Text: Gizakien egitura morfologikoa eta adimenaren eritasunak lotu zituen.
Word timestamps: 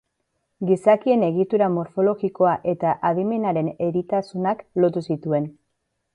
Gizakien 0.69 1.25
egitura 1.27 1.67
morfologikoa 1.73 2.55
eta 2.73 2.95
adimenaren 3.11 3.71
eritasunak 3.91 4.67
lotu 4.85 5.07
zituen. 5.11 5.49